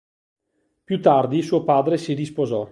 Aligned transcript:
Più 0.83 0.99
tardi 0.99 1.43
suo 1.43 1.63
padre 1.63 1.97
si 1.99 2.15
risposò. 2.15 2.67